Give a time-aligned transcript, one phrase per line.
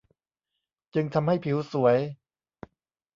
[0.93, 1.97] จึงทำให้ผิวสวย